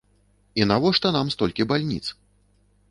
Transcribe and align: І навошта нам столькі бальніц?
І 0.61 0.65
навошта 0.71 1.11
нам 1.19 1.31
столькі 1.37 1.69
бальніц? 1.75 2.05